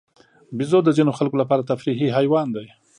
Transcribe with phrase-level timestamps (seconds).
[0.57, 2.67] بیزو د ځینو خلکو لپاره تفریحي حیوان دی.